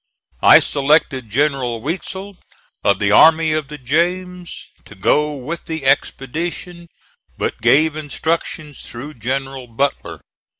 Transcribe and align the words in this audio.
I 0.41 0.57
selected 0.57 1.29
General 1.29 1.79
Weitzel, 1.79 2.37
of 2.83 2.97
the 2.97 3.11
Army 3.11 3.51
of 3.53 3.67
the 3.67 3.77
James, 3.77 4.71
to 4.85 4.95
go 4.95 5.35
with 5.35 5.65
the 5.65 5.85
expedition, 5.85 6.87
but 7.37 7.61
gave 7.61 7.95
instructions 7.95 8.87
through 8.89 9.13
General 9.13 9.67
Butler. 9.67 10.19